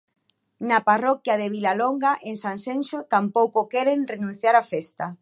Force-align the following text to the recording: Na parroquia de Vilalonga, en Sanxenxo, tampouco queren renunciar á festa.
Na 0.69 0.79
parroquia 0.89 1.35
de 1.41 1.47
Vilalonga, 1.55 2.13
en 2.29 2.35
Sanxenxo, 2.43 2.97
tampouco 3.13 3.69
queren 3.73 4.09
renunciar 4.13 4.55
á 4.61 4.63
festa. 4.73 5.05